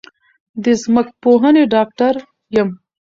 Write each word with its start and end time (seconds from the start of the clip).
د 0.63 0.65
ځمکپوهنې 0.81 1.63
ډاکټر 1.73 2.13
یم 2.55 2.69